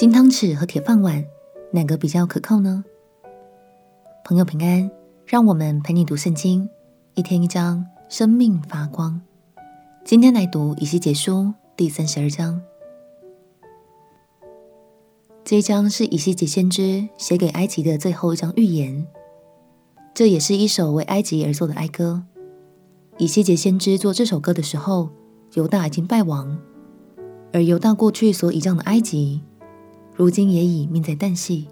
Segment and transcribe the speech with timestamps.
[0.00, 1.22] 金汤匙和铁饭碗，
[1.72, 2.82] 哪个比较可靠呢？
[4.24, 4.90] 朋友平安，
[5.26, 6.66] 让我们陪你读圣经，
[7.12, 9.20] 一天一章，生命发光。
[10.02, 12.62] 今天来读以西结书第三十二章。
[15.44, 19.06] 这一章是以西结先知写给埃及的最后一章预言，
[20.14, 22.22] 这也是一首为埃及而作的哀歌。
[23.18, 25.10] 以西结先知做这首歌的时候，
[25.52, 26.58] 犹大已经败亡，
[27.52, 29.42] 而犹大过去所倚仗的埃及，
[30.20, 31.66] 如今也已命在旦夕。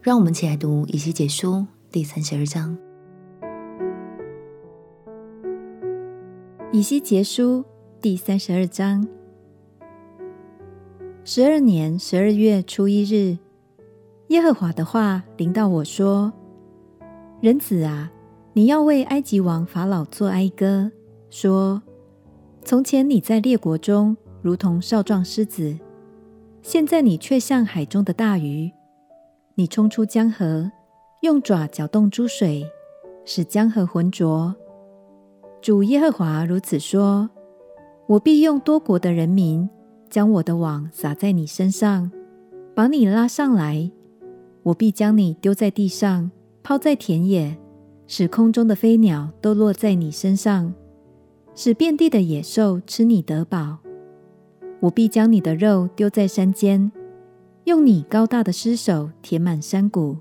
[0.00, 2.76] 让我们一起来读以西结书第三十二章。
[6.72, 7.64] 以西结书
[8.00, 9.06] 第三十二章。
[11.22, 13.38] 十二年十二月初一日，
[14.30, 16.32] 耶和华的话临到我说
[17.40, 18.10] ：“人子啊！”
[18.54, 20.90] 你要为埃及王法老作哀歌，
[21.30, 21.80] 说：
[22.64, 25.78] 从前你在列国中如同少壮狮子，
[26.62, 28.70] 现在你却像海中的大鱼。
[29.56, 30.70] 你冲出江河，
[31.22, 32.64] 用爪搅动诸水，
[33.24, 34.54] 使江河浑浊。
[35.60, 37.28] 主耶和华如此说：
[38.06, 39.68] 我必用多国的人民
[40.08, 42.10] 将我的网撒在你身上，
[42.74, 43.90] 把你拉上来。
[44.62, 46.30] 我必将你丢在地上，
[46.62, 47.58] 抛在田野。
[48.06, 50.72] 使空中的飞鸟都落在你身上，
[51.54, 53.78] 使遍地的野兽吃你得饱。
[54.82, 56.90] 我必将你的肉丢在山间，
[57.64, 60.16] 用你高大的尸首填满山谷。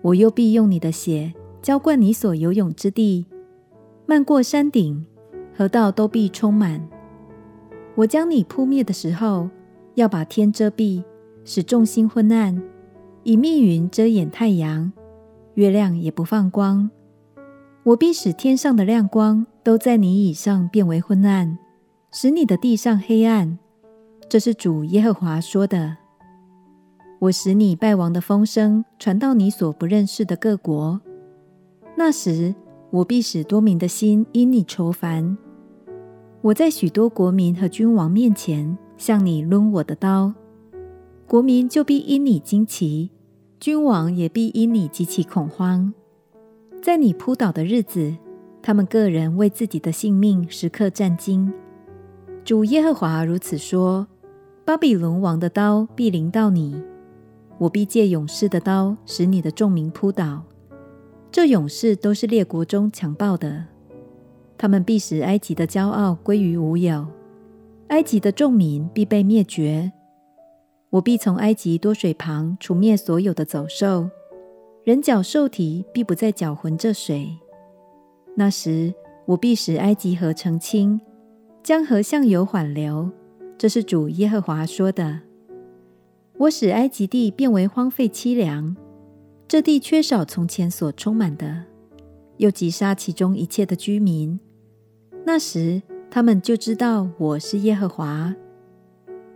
[0.00, 3.26] 我又必用你的血浇灌你所游泳之地，
[4.06, 5.04] 漫过山顶，
[5.56, 6.88] 河道都必充满。
[7.96, 9.50] 我将你扑灭的时候，
[9.96, 11.02] 要把天遮蔽，
[11.44, 12.62] 使众星昏暗，
[13.24, 14.92] 以密云遮掩太阳。
[15.54, 16.88] 月亮也不放光，
[17.82, 21.58] 我必使天上的亮光都在你以上变为昏暗，
[22.10, 23.58] 使你的地上黑暗。
[24.28, 25.96] 这是主耶和华说的。
[27.20, 31.00] 我使你败亡的风声传到你所不认识的各国，
[31.96, 32.54] 那时
[32.90, 35.36] 我必使多民的心因你愁烦。
[36.40, 40.32] 我在许多国民和君王面前向你抡我的刀，
[41.26, 43.10] 国民就必因你惊奇。
[43.58, 45.92] 君王也必因你极其恐慌，
[46.80, 48.16] 在你扑倒的日子，
[48.62, 51.52] 他们个人为自己的性命时刻战兢。
[52.48, 54.06] 主耶和华如此说：
[54.64, 56.82] 巴比伦王的刀必临到你，
[57.58, 60.42] 我必借勇士的刀使你的众民扑倒。
[61.30, 63.66] 这勇士都是列国中强暴的，
[64.56, 67.06] 他们必使埃及的骄傲归于无有，
[67.88, 69.92] 埃及的众民必被灭绝。
[70.88, 74.08] 我必从埃及多水旁除灭所有的走兽，
[74.84, 77.28] 人脚兽体必不再搅浑这水。
[78.34, 78.94] 那时，
[79.26, 80.98] 我必使埃及河澄清，
[81.62, 83.10] 江河向右缓流。
[83.56, 85.20] 这是主耶和华说的。
[86.36, 88.76] 我使埃及地变为荒废凄凉，
[89.48, 91.64] 这地缺少从前所充满的，
[92.36, 94.38] 又击杀其中一切的居民。
[95.26, 98.34] 那时，他们就知道我是耶和华。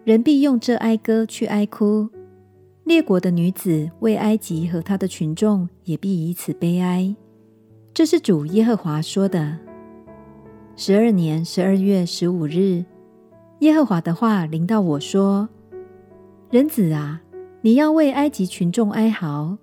[0.05, 2.09] 人必用这哀歌去哀哭，
[2.85, 7.15] 列国的女子为埃及和他的群众也必以此悲哀。
[7.93, 9.59] 这是主耶和华说的。
[10.75, 12.83] 十二年十二月十五日，
[13.59, 15.47] 耶和华的话临到我说
[16.51, 17.21] ：“人子啊，
[17.61, 19.59] 你要为埃及群众哀嚎，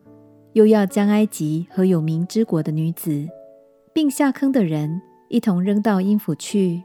[0.53, 3.27] 又要将埃及和有名之国的女子，
[3.91, 6.83] 并下坑的人一同扔到阴府去。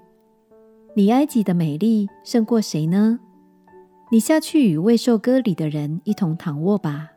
[0.95, 3.21] 你埃及的美丽胜过谁呢？”
[4.11, 7.11] 你下去与未受割礼的人一同躺卧吧，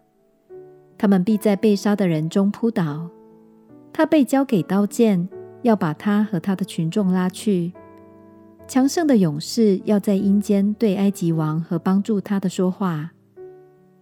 [0.98, 3.10] 他们必在被杀的人中扑倒。
[3.94, 5.28] 他被交给刀剑，
[5.62, 7.74] 要把他和他的群众拉去。
[8.68, 13.12] 强盛的勇士要在阴间对埃及王和帮助他的说话。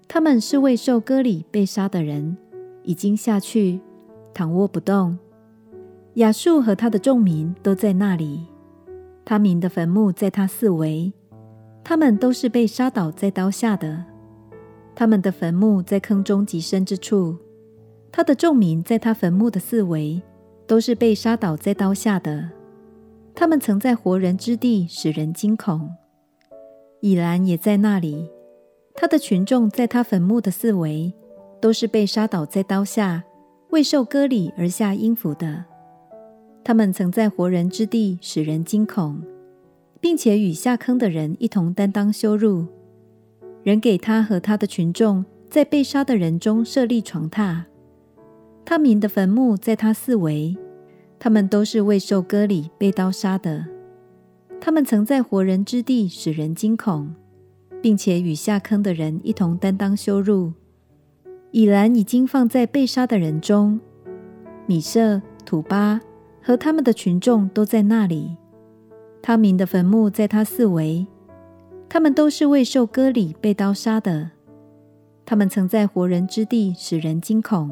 [0.07, 2.37] 他们是未受割礼被杀的人，
[2.83, 3.79] 已经下去
[4.33, 5.17] 躺卧不动。
[6.15, 8.45] 亚述和他的众民都在那里，
[9.23, 11.11] 他民的坟墓在他四围。
[11.83, 14.05] 他们都是被杀倒在刀下的，
[14.95, 17.37] 他们的坟墓在坑中极深之处。
[18.11, 20.19] 他的众民在他坟墓的四围，
[20.67, 22.49] 都是被杀倒在刀下的。
[23.33, 25.89] 他们曾在活人之地使人惊恐。
[27.01, 28.29] 以拦也在那里，
[28.95, 31.13] 他的群众在他坟墓的四围，
[31.61, 33.23] 都是被杀倒在刀下，
[33.69, 35.65] 未受割礼而下阴府的。
[36.63, 39.21] 他们曾在活人之地使人惊恐。
[40.05, 42.67] 并且与下坑的人一同担当羞辱。
[43.63, 47.63] 人给他和他的群众在被杀的人中设立床榻。
[48.65, 50.57] 他民的坟墓在他四围，
[51.19, 53.67] 他们都是未受割礼被刀杀的。
[54.59, 57.13] 他们曾在活人之地使人惊恐，
[57.79, 60.51] 并且与下坑的人一同担当羞辱。
[61.51, 63.79] 以拦已经放在被杀的人中，
[64.65, 66.01] 米设、土巴
[66.41, 68.35] 和他们的群众都在那里。
[69.21, 71.05] 他民的坟墓在他四围，
[71.87, 74.31] 他们都是未受割礼被刀杀的。
[75.23, 77.69] 他们曾在活人之地使人惊恐。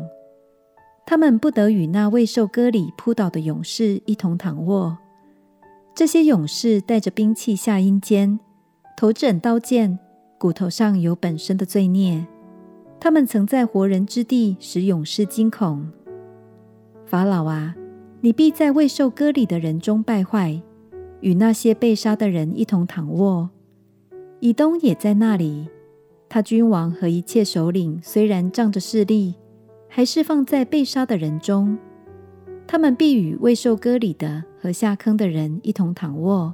[1.05, 4.97] 他们不得与那未受割礼扑倒的勇士一同躺卧。
[5.93, 8.39] 这些勇士带着兵器下阴间，
[8.97, 9.99] 头枕刀剑，
[10.39, 12.25] 骨头上有本身的罪孽。
[12.99, 15.91] 他们曾在活人之地使勇士惊恐。
[17.05, 17.75] 法老啊，
[18.21, 20.61] 你必在未受割礼的人中败坏，
[21.19, 23.49] 与那些被杀的人一同躺卧。
[24.39, 25.67] 以东也在那里，
[26.27, 29.35] 他君王和一切首领虽然仗着势力，
[29.95, 31.77] 还是放在被杀的人中。
[32.65, 36.53] 他们必与未受割礼的和下坑的人一同躺卧。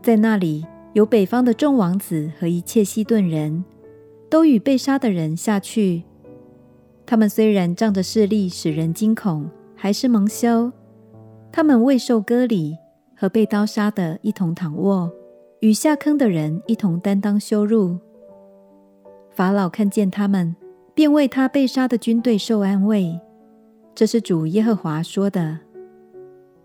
[0.00, 3.62] 在那里有北方的众王子和一切西顿人。
[4.30, 6.02] 都与被杀的人下去。
[7.06, 10.70] 他们虽然仗着势力使人惊恐，还是蒙羞。
[11.50, 12.76] 他们未受割礼，
[13.16, 15.10] 和被刀杀的一同躺卧，
[15.60, 17.98] 与下坑的人一同担当羞辱。
[19.30, 20.54] 法老看见他们，
[20.98, 23.20] 便为他被杀的军队受安慰。
[23.94, 25.60] 这是主耶和华说的：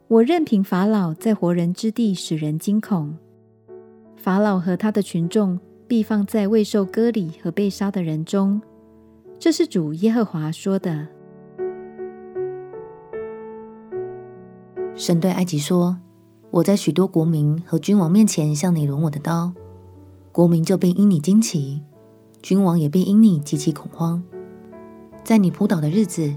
[0.07, 3.15] 我任凭法老在活人之地使人惊恐。
[4.17, 5.59] 法老和他的群众。
[5.85, 8.59] 必放在未受割礼和被杀的人中，
[9.37, 11.07] 这是主耶和华说的。
[14.95, 15.99] 神对埃及说
[16.49, 19.53] ：“我在许多国民和君王面前向你抡我的刀，
[20.31, 21.83] 国民就必因你惊奇，
[22.43, 24.21] 君王也必因你极其恐慌。
[25.23, 26.35] 在你扑倒的日子，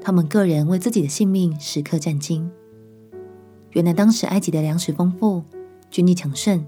[0.00, 2.48] 他们个人为自己的性命时刻战兢。
[3.72, 5.42] 原来当时埃及的粮食丰富，
[5.90, 6.64] 军力强盛。”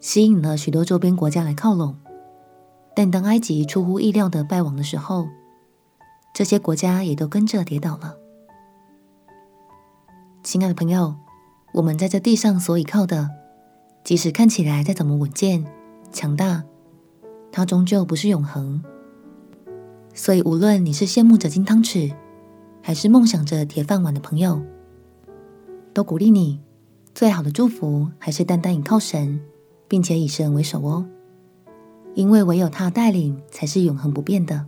[0.00, 1.94] 吸引了许多周边国家来靠拢，
[2.96, 5.28] 但当埃及出乎意料的败亡的时候，
[6.32, 8.16] 这些国家也都跟着跌倒了。
[10.42, 11.16] 亲爱的朋友，
[11.74, 13.28] 我们在这地上所倚靠的，
[14.02, 15.66] 即使看起来再怎么稳健、
[16.10, 16.64] 强大，
[17.52, 18.82] 它终究不是永恒。
[20.14, 22.14] 所以，无论你是羡慕着金汤匙，
[22.82, 24.60] 还是梦想着铁饭碗的朋友，
[25.92, 26.60] 都鼓励你，
[27.14, 29.40] 最好的祝福还是单单倚靠神。
[29.90, 31.04] 并且以神为首哦，
[32.14, 34.64] 因为唯有他带领才是永恒不变的。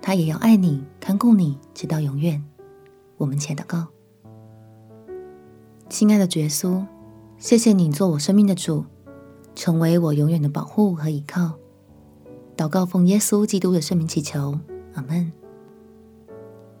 [0.00, 2.44] 他也要爱你、看顾你，直到永远。
[3.16, 3.88] 我们且祷告：
[5.88, 6.86] 亲爱的耶稣，
[7.38, 8.84] 谢谢你做我生命的主，
[9.56, 11.54] 成为我永远的保护和依靠。
[12.56, 14.58] 祷告奉耶稣基督的圣名祈求，
[14.94, 15.30] 阿门。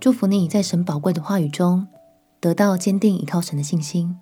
[0.00, 1.86] 祝福你在神宝贵的话语中
[2.40, 4.16] 得到坚定依靠神的信心。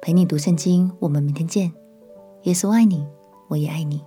[0.00, 1.72] 陪你读圣经，我们明天见。
[2.42, 3.06] 耶稣爱你，
[3.48, 4.02] 我也爱你。